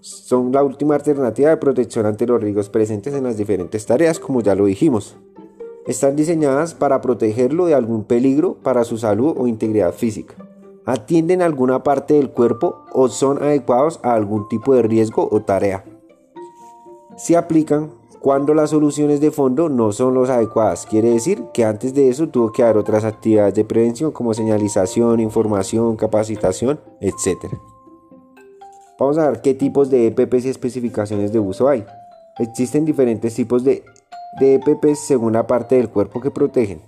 son 0.00 0.52
la 0.52 0.62
última 0.62 0.96
alternativa 0.96 1.48
de 1.48 1.56
protección 1.56 2.04
ante 2.04 2.26
los 2.26 2.40
riesgos 2.40 2.68
presentes 2.68 3.14
en 3.14 3.24
las 3.24 3.38
diferentes 3.38 3.86
tareas, 3.86 4.20
como 4.20 4.42
ya 4.42 4.54
lo 4.54 4.66
dijimos. 4.66 5.16
Están 5.86 6.14
diseñadas 6.14 6.74
para 6.74 7.00
protegerlo 7.00 7.66
de 7.66 7.74
algún 7.74 8.04
peligro 8.04 8.58
para 8.62 8.84
su 8.84 8.98
salud 8.98 9.34
o 9.36 9.46
integridad 9.46 9.94
física. 9.94 10.34
Atienden 10.84 11.40
alguna 11.40 11.82
parte 11.82 12.14
del 12.14 12.30
cuerpo 12.30 12.84
o 12.92 13.08
son 13.08 13.42
adecuados 13.42 14.00
a 14.02 14.14
algún 14.14 14.46
tipo 14.48 14.74
de 14.74 14.82
riesgo 14.82 15.26
o 15.30 15.40
tarea. 15.40 15.84
Se 17.16 17.36
aplican 17.36 17.90
cuando 18.24 18.54
las 18.54 18.70
soluciones 18.70 19.20
de 19.20 19.30
fondo 19.30 19.68
no 19.68 19.92
son 19.92 20.18
las 20.18 20.30
adecuadas. 20.30 20.86
Quiere 20.86 21.10
decir 21.10 21.44
que 21.52 21.66
antes 21.66 21.92
de 21.92 22.08
eso 22.08 22.26
tuvo 22.26 22.52
que 22.52 22.62
haber 22.62 22.78
otras 22.78 23.04
actividades 23.04 23.52
de 23.52 23.66
prevención 23.66 24.12
como 24.12 24.32
señalización, 24.32 25.20
información, 25.20 25.94
capacitación, 25.96 26.80
etc. 27.02 27.52
Vamos 28.98 29.18
a 29.18 29.28
ver 29.28 29.42
qué 29.42 29.52
tipos 29.52 29.90
de 29.90 30.06
EPPs 30.06 30.46
y 30.46 30.48
especificaciones 30.48 31.34
de 31.34 31.38
uso 31.38 31.68
hay. 31.68 31.84
Existen 32.38 32.86
diferentes 32.86 33.34
tipos 33.34 33.62
de, 33.62 33.84
de 34.40 34.54
EPPs 34.54 35.00
según 35.00 35.34
la 35.34 35.46
parte 35.46 35.74
del 35.74 35.90
cuerpo 35.90 36.22
que 36.22 36.30
protegen. 36.30 36.80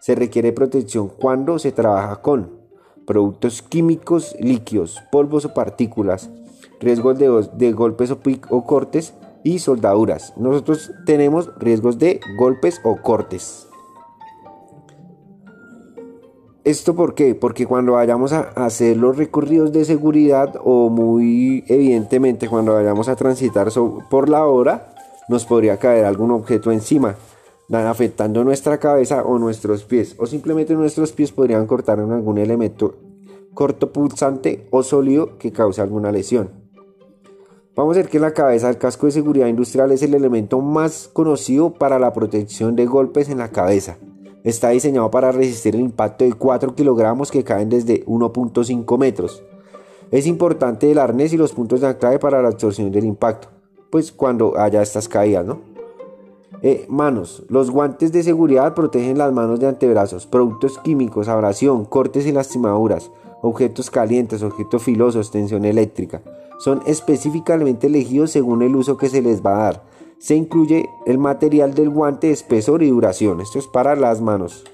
Se 0.00 0.14
requiere 0.14 0.52
protección 0.52 1.08
cuando 1.08 1.58
se 1.58 1.72
trabaja 1.72 2.16
con 2.16 2.58
productos 3.06 3.62
químicos 3.62 4.36
líquidos, 4.38 5.02
polvos 5.10 5.46
o 5.46 5.54
partículas, 5.54 6.28
riesgos 6.78 7.18
de, 7.18 7.72
golpes 7.72 8.10
o 8.50 8.66
cortes, 8.66 9.14
y 9.44 9.60
soldaduras. 9.60 10.32
Nosotros 10.36 10.90
tenemos 11.06 11.50
riesgos 11.58 11.98
de 11.98 12.20
golpes 12.36 12.80
o 12.82 12.96
cortes. 12.96 13.68
¿Esto 16.64 16.94
por 16.96 17.14
qué? 17.14 17.34
Porque 17.34 17.66
cuando 17.66 17.92
vayamos 17.92 18.32
a 18.32 18.40
hacer 18.56 18.96
los 18.96 19.18
recorridos 19.18 19.70
de 19.70 19.84
seguridad 19.84 20.54
o 20.64 20.88
muy 20.88 21.62
evidentemente 21.68 22.48
cuando 22.48 22.72
vayamos 22.72 23.06
a 23.08 23.16
transitar 23.16 23.68
por 24.08 24.30
la 24.30 24.46
hora, 24.46 24.94
nos 25.28 25.44
podría 25.44 25.76
caer 25.76 26.06
algún 26.06 26.30
objeto 26.30 26.72
encima, 26.72 27.16
afectando 27.70 28.44
nuestra 28.44 28.78
cabeza 28.78 29.24
o 29.24 29.38
nuestros 29.38 29.84
pies. 29.84 30.16
O 30.18 30.24
simplemente 30.24 30.74
nuestros 30.74 31.12
pies 31.12 31.32
podrían 31.32 31.66
cortar 31.66 31.98
en 31.98 32.12
algún 32.12 32.38
elemento 32.38 32.94
corto 33.52 33.92
pulsante 33.92 34.66
o 34.70 34.82
sólido 34.82 35.36
que 35.38 35.52
cause 35.52 35.82
alguna 35.82 36.10
lesión. 36.10 36.63
Vamos 37.76 37.96
a 37.96 38.00
ver 38.00 38.08
que 38.08 38.20
la 38.20 38.32
cabeza 38.32 38.68
del 38.68 38.78
casco 38.78 39.06
de 39.06 39.12
seguridad 39.12 39.48
industrial 39.48 39.90
es 39.90 40.00
el 40.04 40.14
elemento 40.14 40.60
más 40.60 41.10
conocido 41.12 41.74
para 41.74 41.98
la 41.98 42.12
protección 42.12 42.76
de 42.76 42.86
golpes 42.86 43.28
en 43.28 43.38
la 43.38 43.50
cabeza. 43.50 43.98
Está 44.44 44.68
diseñado 44.68 45.10
para 45.10 45.32
resistir 45.32 45.74
el 45.74 45.80
impacto 45.80 46.24
de 46.24 46.34
4 46.34 46.76
kilogramos 46.76 47.32
que 47.32 47.42
caen 47.42 47.70
desde 47.70 48.04
1.5 48.06 48.98
metros. 48.98 49.42
Es 50.12 50.28
importante 50.28 50.88
el 50.88 50.98
arnés 50.98 51.32
y 51.32 51.36
los 51.36 51.52
puntos 51.52 51.80
de 51.80 51.88
anclaje 51.88 52.20
para 52.20 52.40
la 52.40 52.48
absorción 52.48 52.92
del 52.92 53.06
impacto, 53.06 53.48
pues 53.90 54.12
cuando 54.12 54.56
haya 54.56 54.80
estas 54.80 55.08
caídas, 55.08 55.44
¿no? 55.44 55.58
Eh, 56.62 56.86
manos. 56.88 57.42
Los 57.48 57.72
guantes 57.72 58.12
de 58.12 58.22
seguridad 58.22 58.74
protegen 58.74 59.18
las 59.18 59.32
manos 59.32 59.58
de 59.58 59.66
antebrazos, 59.66 60.26
productos 60.26 60.78
químicos, 60.78 61.26
abrasión, 61.26 61.84
cortes 61.84 62.24
y 62.24 62.32
lastimaduras, 62.32 63.10
objetos 63.44 63.90
calientes, 63.90 64.42
objetos 64.42 64.82
filosos, 64.82 65.30
tensión 65.30 65.64
eléctrica 65.64 66.22
son 66.58 66.82
específicamente 66.86 67.88
elegidos 67.88 68.30
según 68.30 68.62
el 68.62 68.74
uso 68.74 68.96
que 68.96 69.08
se 69.08 69.22
les 69.22 69.44
va 69.44 69.56
a 69.56 69.64
dar. 69.64 69.82
Se 70.18 70.34
incluye 70.34 70.88
el 71.04 71.18
material 71.18 71.74
del 71.74 71.90
guante, 71.90 72.30
espesor 72.30 72.82
y 72.82 72.88
duración. 72.88 73.40
Esto 73.40 73.58
es 73.58 73.66
para 73.66 73.96
las 73.96 74.20
manos. 74.20 74.64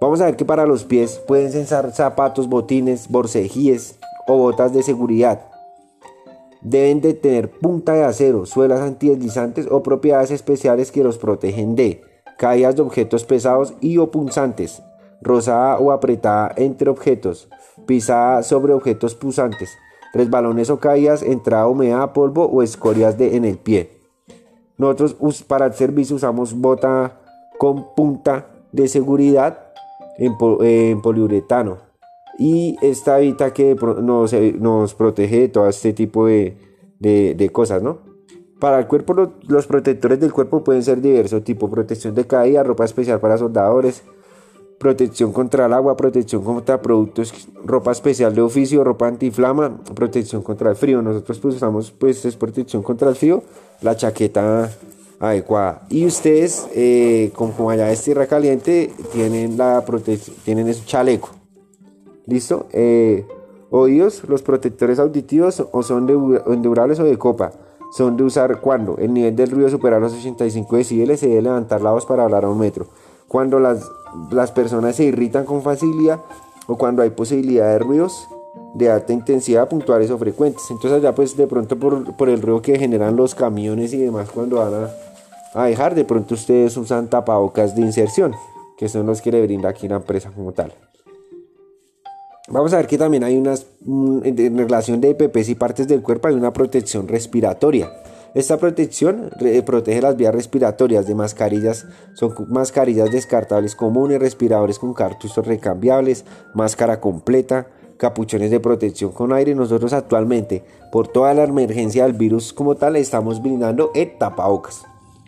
Vamos 0.00 0.20
a 0.20 0.26
ver 0.26 0.36
que 0.36 0.46
para 0.46 0.64
los 0.64 0.84
pies 0.84 1.20
pueden 1.28 1.52
ser 1.52 1.92
zapatos, 1.92 2.48
botines, 2.48 3.08
borcejíes 3.08 3.98
o 4.26 4.36
botas 4.38 4.72
de 4.72 4.82
seguridad. 4.82 5.46
Deben 6.62 7.02
de 7.02 7.12
tener 7.12 7.50
punta 7.50 7.92
de 7.92 8.04
acero, 8.04 8.46
suelas 8.46 8.80
antideslizantes 8.80 9.66
o 9.70 9.82
propiedades 9.82 10.30
especiales 10.30 10.90
que 10.90 11.04
los 11.04 11.18
protegen 11.18 11.74
de 11.74 12.02
caídas 12.38 12.76
de 12.76 12.82
objetos 12.82 13.24
pesados 13.24 13.74
y 13.82 13.98
o 13.98 14.10
punzantes, 14.10 14.82
rozada 15.22 15.78
o 15.78 15.92
apretada 15.92 16.52
entre 16.56 16.90
objetos, 16.90 17.48
pisada 17.86 18.42
sobre 18.42 18.72
objetos 18.72 19.14
punzantes, 19.14 19.76
resbalones 20.12 20.70
o 20.70 20.78
caídas, 20.78 21.22
entrada 21.22 21.68
humedad, 21.68 22.12
polvo 22.12 22.46
o 22.46 22.62
escorias 22.62 23.18
de, 23.18 23.36
en 23.36 23.44
el 23.44 23.58
pie. 23.58 24.00
Nosotros 24.76 25.42
para 25.42 25.66
el 25.66 25.74
servicio 25.74 26.16
usamos 26.16 26.54
bota 26.54 27.20
con 27.58 27.94
punta 27.94 28.46
de 28.72 28.88
seguridad 28.88 29.70
en, 30.16 31.00
poliuretano 31.02 31.78
y 32.38 32.76
esta 32.80 33.20
evita 33.20 33.52
que 33.52 33.74
nos, 33.74 34.32
nos, 34.32 34.94
protege 34.94 35.40
de 35.40 35.48
todo 35.48 35.68
este 35.68 35.92
tipo 35.92 36.26
de, 36.26 36.56
de, 36.98 37.50
cosas, 37.52 37.82
¿no? 37.82 37.98
Para 38.58 38.78
el 38.78 38.86
cuerpo 38.86 39.14
los 39.48 39.66
protectores 39.66 40.20
del 40.20 40.32
cuerpo 40.32 40.64
pueden 40.64 40.82
ser 40.82 41.00
diversos, 41.00 41.44
tipo 41.44 41.70
protección 41.70 42.14
de 42.14 42.26
caída, 42.26 42.62
ropa 42.62 42.84
especial 42.84 43.20
para 43.20 43.38
soldadores, 43.38 44.02
protección 44.80 45.30
contra 45.30 45.66
el 45.66 45.74
agua, 45.74 45.94
protección 45.94 46.42
contra 46.42 46.80
productos, 46.80 47.34
ropa 47.66 47.92
especial 47.92 48.34
de 48.34 48.40
oficio, 48.40 48.82
ropa 48.82 49.08
antiflama, 49.08 49.76
protección 49.94 50.42
contra 50.42 50.70
el 50.70 50.76
frío. 50.76 51.02
Nosotros 51.02 51.38
pues 51.38 51.56
usamos 51.56 51.90
pues 51.90 52.24
es 52.24 52.34
protección 52.34 52.82
contra 52.82 53.10
el 53.10 53.14
frío, 53.14 53.42
la 53.82 53.94
chaqueta 53.94 54.70
adecuada. 55.18 55.82
Y 55.90 56.06
ustedes, 56.06 56.66
eh, 56.74 57.30
como 57.34 57.68
allá 57.68 57.92
es 57.92 58.02
tierra 58.02 58.26
caliente, 58.26 58.90
tienen 59.12 59.58
la 59.58 59.84
protección, 59.84 60.34
tienen 60.46 60.66
ese 60.66 60.82
chaleco. 60.86 61.28
¿Listo? 62.24 62.66
Eh, 62.72 63.26
oídos, 63.68 64.22
los 64.28 64.40
protectores 64.40 64.98
auditivos 64.98 65.62
o 65.72 65.82
son 65.82 66.06
de 66.06 66.14
endurables 66.46 66.98
o 67.00 67.04
de 67.04 67.18
copa. 67.18 67.52
Son 67.92 68.16
de 68.16 68.22
usar 68.22 68.62
cuando 68.62 68.96
el 68.96 69.12
nivel 69.12 69.36
del 69.36 69.50
ruido 69.50 69.68
supera 69.68 70.00
los 70.00 70.14
85 70.14 70.74
decibeles 70.76 71.20
se 71.20 71.28
debe 71.28 71.42
levantar 71.42 71.82
la 71.82 71.90
voz 71.90 72.06
para 72.06 72.22
hablar 72.22 72.46
a 72.46 72.48
un 72.48 72.58
metro. 72.58 72.86
Cuando 73.30 73.60
las 73.60 73.88
las 74.30 74.52
personas 74.52 74.96
se 74.96 75.04
irritan 75.04 75.44
con 75.44 75.62
facilidad 75.62 76.20
o 76.66 76.76
cuando 76.76 77.02
hay 77.02 77.10
posibilidad 77.10 77.72
de 77.72 77.78
ruidos 77.78 78.28
de 78.74 78.90
alta 78.90 79.12
intensidad 79.12 79.68
puntuales 79.68 80.10
o 80.10 80.18
frecuentes. 80.18 80.62
Entonces 80.70 80.98
allá 80.98 81.14
pues 81.14 81.36
de 81.36 81.46
pronto 81.46 81.76
por, 81.78 82.28
el 82.28 82.42
ruido 82.42 82.62
que 82.62 82.78
generan 82.78 83.16
los 83.16 83.34
camiones 83.34 83.92
y 83.92 83.98
demás 83.98 84.30
cuando 84.30 84.56
van 84.56 84.74
a, 85.54 85.60
a, 85.60 85.66
dejar, 85.66 85.94
de 85.94 86.04
pronto 86.04 86.34
ustedes 86.34 86.76
usan 86.76 87.08
tapabocas 87.08 87.74
de 87.74 87.82
inserción, 87.82 88.34
que 88.76 88.88
son 88.88 89.06
los 89.06 89.20
que 89.20 89.32
le 89.32 89.42
brinda 89.42 89.68
aquí 89.68 89.88
la 89.88 89.96
empresa 89.96 90.30
como 90.30 90.52
tal. 90.52 90.72
Vamos 92.48 92.72
a 92.72 92.78
ver 92.78 92.88
que 92.88 92.98
también 92.98 93.22
hay 93.22 93.36
unas, 93.36 93.66
mm, 93.82 94.20
en 94.24 94.58
relación 94.58 95.00
de 95.00 95.10
EPPs 95.10 95.50
y 95.50 95.54
partes 95.54 95.86
del 95.86 96.02
cuerpo, 96.02 96.28
hay 96.28 96.34
una 96.34 96.52
protección 96.52 97.06
respiratoria. 97.06 97.92
Esta 98.32 98.58
protección 98.58 99.30
protege 99.66 100.00
las 100.00 100.16
vías 100.16 100.32
respiratorias 100.32 101.06
de 101.06 101.16
mascarillas, 101.16 101.86
son 102.14 102.32
mascarillas 102.48 103.10
descartables 103.10 103.74
comunes, 103.74 104.20
respiradores 104.20 104.78
con 104.78 104.94
cartuchos 104.94 105.44
recambiables, 105.44 106.24
máscara 106.54 107.00
completa, 107.00 107.66
capuchones 107.96 108.52
de 108.52 108.60
protección 108.60 109.10
con 109.10 109.32
aire. 109.32 109.56
Nosotros 109.56 109.92
actualmente, 109.92 110.62
por 110.92 111.08
toda 111.08 111.34
la 111.34 111.42
emergencia 111.42 112.04
del 112.04 112.12
virus 112.12 112.52
como 112.52 112.76
tal, 112.76 112.94
estamos 112.94 113.42
brindando 113.42 113.90
el. 113.94 114.86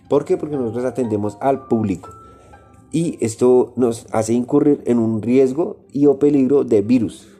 ¿Por 0.08 0.24
qué? 0.24 0.36
Porque 0.36 0.56
nosotros 0.56 0.84
atendemos 0.84 1.36
al 1.40 1.66
público. 1.66 2.10
Y 2.92 3.18
esto 3.24 3.72
nos 3.74 4.06
hace 4.12 4.34
incurrir 4.34 4.80
en 4.86 4.98
un 5.00 5.22
riesgo 5.22 5.78
y 5.90 6.06
o 6.06 6.18
peligro 6.18 6.62
de 6.62 6.82
virus. 6.82 7.31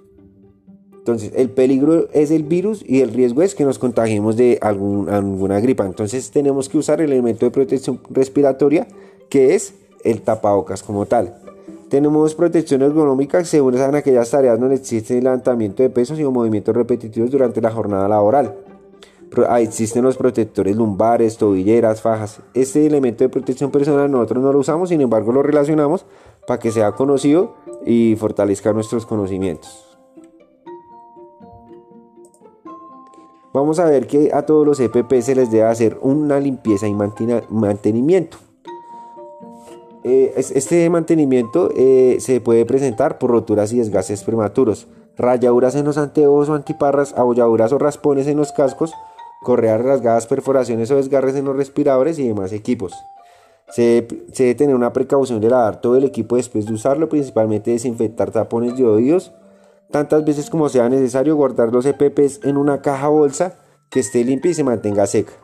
Entonces, 1.02 1.32
el 1.35 1.50
peligro 1.50 2.06
es 2.12 2.30
el 2.30 2.44
virus 2.44 2.85
y 2.87 3.00
el 3.00 3.12
riesgo 3.12 3.42
es 3.42 3.56
que 3.56 3.64
nos 3.64 3.80
contagiemos 3.80 4.37
de 4.37 4.61
alguna 4.62 5.59
gripa. 5.59 5.85
Entonces, 5.85 6.30
tenemos 6.30 6.68
que 6.68 6.78
usar 6.78 7.00
el 7.00 7.11
elemento 7.11 7.44
de 7.44 7.50
protección 7.50 7.99
respiratoria 8.09 8.87
que 9.28 9.56
es 9.56 9.75
el 10.04 10.23
tapabocas 10.23 10.85
como 10.85 11.06
tal. 11.06 11.35
Tenemos 11.88 12.37
protección 12.37 12.82
ergonómica 12.82 13.40
que 13.40 13.47
se 13.47 13.61
usan 13.61 13.97
aquellas 13.97 14.30
tareas 14.30 14.61
donde 14.61 14.76
existe 14.76 15.18
el 15.18 15.25
levantamiento 15.25 15.82
de 15.82 15.90
pesos 15.90 16.21
y 16.21 16.25
movimientos 16.25 16.73
repetitivos 16.73 17.32
durante 17.32 17.61
la 17.61 17.73
jornada 17.73 18.06
laboral. 18.06 18.54
Existen 19.59 20.04
los 20.04 20.16
protectores 20.16 20.76
lumbares, 20.76 21.37
tobilleras, 21.37 22.00
fajas. 22.00 22.40
Este 22.54 22.87
elemento 22.87 23.25
de 23.25 23.28
protección 23.28 23.73
personal 23.73 24.09
nosotros 24.09 24.40
no 24.40 24.52
lo 24.52 24.61
usamos, 24.61 24.90
sin 24.90 25.00
embargo 25.00 25.32
lo 25.32 25.42
relacionamos 25.42 26.06
para 26.47 26.61
que 26.61 26.71
sea 26.71 26.92
conocido 26.92 27.56
y 27.85 28.14
fortalezca 28.16 28.73
nuestros 28.73 29.04
conocimientos. 29.04 29.91
Vamos 33.62 33.78
a 33.78 33.85
ver 33.85 34.09
que 34.09 34.31
a 34.35 34.42
todos 34.42 34.66
los 34.66 34.81
EPP 34.81 35.21
se 35.21 35.37
les 35.37 35.50
debe 35.52 35.64
hacer 35.64 35.97
una 36.02 36.40
limpieza 36.40 36.88
y 36.88 36.95
mantenimiento. 36.95 38.38
Eh, 40.02 40.35
este 40.37 40.90
mantenimiento 40.90 41.71
eh, 41.76 42.16
se 42.19 42.40
puede 42.40 42.66
presentar 42.66 43.19
por 43.19 43.31
roturas 43.31 43.73
y 43.73 43.78
desgastes 43.78 44.25
prematuros, 44.25 44.88
rayaduras 45.16 45.76
en 45.76 45.85
los 45.85 45.97
anteojos 45.97 46.49
o 46.49 46.54
antiparras, 46.54 47.14
abolladuras 47.16 47.73
o 47.73 47.78
raspones 47.78 48.26
en 48.26 48.37
los 48.37 48.50
cascos, 48.50 48.92
correas 49.45 49.81
rasgadas, 49.81 50.26
perforaciones 50.26 50.90
o 50.90 50.97
desgarres 50.97 51.37
en 51.37 51.45
los 51.45 51.57
respiradores 51.57 52.19
y 52.19 52.26
demás 52.26 52.52
equipos. 52.52 52.92
Se, 53.69 54.09
debe 54.37 54.57
tener 54.57 54.75
una 54.75 54.92
precaución 54.92 55.40
de 55.40 55.50
lavar 55.50 55.81
todo 55.81 55.97
el 55.97 56.04
equipo 56.04 56.35
después 56.35 56.66
de 56.66 56.75
usarlo, 56.75 57.09
principalmente 57.09 57.71
desinfectar 57.71 58.33
tapones 58.33 58.76
de 58.76 58.85
oídos, 58.85 59.33
tantas 59.92 60.25
veces 60.25 60.50
como 60.50 60.68
sea 60.68 60.88
necesario 60.88 61.37
guardar 61.37 61.72
los 61.72 61.87
EPPs 61.87 62.40
en 62.42 62.56
una 62.56 62.82
caja 62.82 63.06
bolsa 63.08 63.61
que 63.90 64.00
esté 64.00 64.25
limpia 64.25 64.50
y 64.50 64.54
se 64.54 64.64
mantenga 64.64 65.06
seca. 65.06 65.34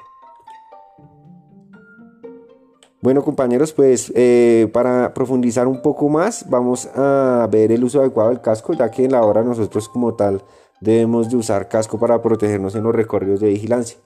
Bueno 3.00 3.22
compañeros, 3.22 3.72
pues 3.72 4.12
eh, 4.16 4.68
para 4.72 5.14
profundizar 5.14 5.68
un 5.68 5.82
poco 5.82 6.08
más 6.08 6.50
vamos 6.50 6.88
a 6.96 7.48
ver 7.48 7.70
el 7.70 7.84
uso 7.84 8.00
adecuado 8.00 8.30
del 8.30 8.40
casco, 8.40 8.72
ya 8.72 8.90
que 8.90 9.04
en 9.04 9.12
la 9.12 9.22
hora 9.22 9.44
nosotros 9.44 9.88
como 9.88 10.14
tal 10.14 10.42
debemos 10.80 11.30
de 11.30 11.36
usar 11.36 11.68
casco 11.68 11.98
para 11.98 12.20
protegernos 12.20 12.74
en 12.74 12.82
los 12.82 12.94
recorridos 12.94 13.38
de 13.38 13.50
vigilancia. 13.50 13.98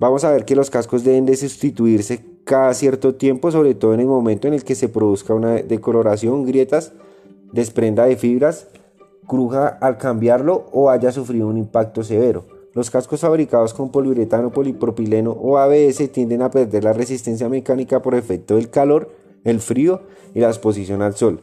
Vamos 0.00 0.24
a 0.24 0.32
ver 0.32 0.44
que 0.44 0.56
los 0.56 0.70
cascos 0.70 1.04
deben 1.04 1.24
de 1.24 1.36
sustituirse 1.36 2.24
cada 2.44 2.74
cierto 2.74 3.14
tiempo, 3.14 3.52
sobre 3.52 3.74
todo 3.74 3.94
en 3.94 4.00
el 4.00 4.06
momento 4.06 4.48
en 4.48 4.54
el 4.54 4.64
que 4.64 4.74
se 4.74 4.88
produzca 4.88 5.34
una 5.34 5.54
decoloración, 5.54 6.44
grietas, 6.44 6.92
desprenda 7.52 8.06
de 8.06 8.16
fibras, 8.16 8.66
cruja 9.26 9.68
al 9.68 9.98
cambiarlo 9.98 10.66
o 10.72 10.90
haya 10.90 11.12
sufrido 11.12 11.48
un 11.48 11.58
impacto 11.58 12.02
severo. 12.02 12.44
Los 12.72 12.90
cascos 12.90 13.20
fabricados 13.20 13.72
con 13.72 13.90
poliuretano, 13.90 14.50
polipropileno 14.50 15.30
o 15.30 15.58
ABS 15.58 16.10
tienden 16.10 16.42
a 16.42 16.50
perder 16.50 16.82
la 16.82 16.92
resistencia 16.92 17.48
mecánica 17.48 18.02
por 18.02 18.14
efecto 18.14 18.56
del 18.56 18.68
calor, 18.68 19.10
el 19.44 19.60
frío 19.60 20.02
y 20.34 20.40
la 20.40 20.48
exposición 20.48 21.00
al 21.00 21.14
sol. 21.14 21.40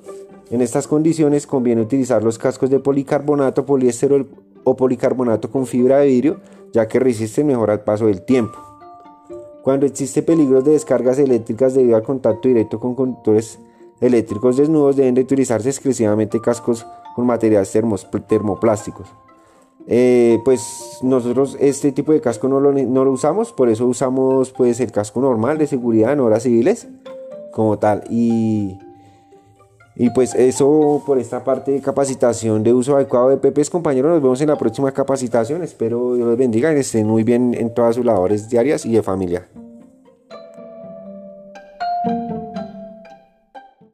En 0.50 0.62
estas 0.62 0.88
condiciones 0.88 1.48
conviene 1.48 1.82
utilizar 1.82 2.24
los 2.24 2.38
cascos 2.38 2.70
de 2.70 2.80
policarbonato, 2.80 3.66
poliéster 3.66 4.26
o 4.66 4.76
policarbonato 4.76 5.50
con 5.50 5.66
fibra 5.66 6.00
de 6.00 6.08
vidrio, 6.08 6.42
ya 6.74 6.90
que 6.90 7.00
resisten 7.00 7.48
mejor 7.48 7.72
al 7.72 7.86
paso 7.86 8.08
del 8.08 8.24
tiempo. 8.24 8.60
Cuando 9.64 9.86
existe 9.86 10.24
peligro 10.24 10.62
de 10.62 10.72
descargas 10.72 11.20
eléctricas 11.20 11.74
debido 11.74 11.96
al 11.96 12.04
contacto 12.04 12.50
directo 12.50 12.80
con 12.80 12.96
conductores 12.96 13.60
eléctricos 14.02 14.58
desnudos, 14.58 14.98
deben 14.98 15.14
de 15.14 15.22
utilizarse 15.22 15.70
exclusivamente 15.70 16.42
cascos 16.42 16.86
con 17.16 17.26
materiales 17.26 17.72
termoplásticos. 18.28 19.08
Eh, 19.88 20.40
pues 20.46 21.00
nosotros 21.02 21.58
este 21.60 21.92
tipo 21.92 22.12
de 22.12 22.22
casco 22.22 22.48
no 22.48 22.60
lo, 22.60 22.72
no 22.72 23.04
lo, 23.04 23.12
usamos, 23.12 23.52
por 23.52 23.68
eso 23.70 23.88
usamos 23.88 24.52
pues 24.52 24.80
el 24.80 24.92
casco 24.92 25.22
normal 25.22 25.58
de 25.58 25.68
seguridad 25.68 26.14
en 26.14 26.20
horas 26.20 26.44
civiles 26.44 26.88
como 27.52 27.80
tal. 27.80 28.04
Y, 28.10 28.78
y 29.96 30.10
pues 30.12 30.36
eso 30.36 31.02
por 31.06 31.18
esta 31.18 31.44
parte 31.44 31.72
de 31.72 31.82
capacitación 31.82 32.64
de 32.64 32.74
uso 32.74 32.96
adecuado 32.96 33.30
de 33.30 33.38
PPs, 33.38 33.70
compañeros, 33.70 34.12
nos 34.12 34.22
vemos 34.22 34.42
en 34.42 34.50
la 34.50 34.58
próxima 34.58 34.92
capacitación. 34.92 35.64
Espero 35.64 36.16
Dios 36.16 36.28
los 36.28 36.38
bendiga 36.38 36.74
y 36.74 36.78
estén 36.78 37.08
muy 37.08 37.24
bien 37.24 37.56
en 37.56 37.74
todas 37.74 37.96
sus 37.96 38.06
labores 38.06 38.50
diarias 38.50 38.86
y 38.86 38.94
de 38.94 39.02
familia. 39.02 39.48